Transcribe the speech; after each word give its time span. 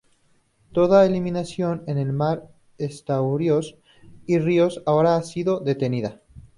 Toda 0.71 1.05
eliminación 1.05 1.83
en 1.85 1.99
el 1.99 2.11
mar, 2.11 2.49
estuarios 2.79 3.77
y 4.25 4.39
ríos 4.39 4.81
ahora 4.87 5.15
ha 5.15 5.21
sido 5.21 5.59
detenida. 5.59 6.23